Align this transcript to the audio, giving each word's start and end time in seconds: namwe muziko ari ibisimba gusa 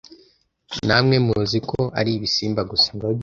namwe 0.87 1.15
muziko 1.27 1.77
ari 1.99 2.11
ibisimba 2.17 2.61
gusa 2.71 2.89